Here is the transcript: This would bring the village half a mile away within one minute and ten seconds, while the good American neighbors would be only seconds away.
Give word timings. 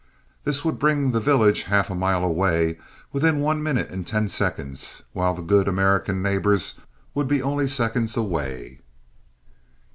This 0.45 0.65
would 0.65 0.79
bring 0.79 1.11
the 1.11 1.19
village 1.19 1.65
half 1.65 1.91
a 1.91 1.93
mile 1.93 2.23
away 2.23 2.79
within 3.13 3.39
one 3.39 3.61
minute 3.61 3.91
and 3.91 4.01
ten 4.07 4.27
seconds, 4.29 5.03
while 5.13 5.35
the 5.35 5.43
good 5.43 5.67
American 5.67 6.23
neighbors 6.23 6.73
would 7.13 7.27
be 7.27 7.39
only 7.43 7.67
seconds 7.67 8.17
away. 8.17 8.79